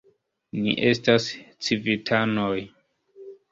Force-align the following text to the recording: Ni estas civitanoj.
Ni 0.61 0.73
estas 0.91 1.27
civitanoj. 1.69 2.57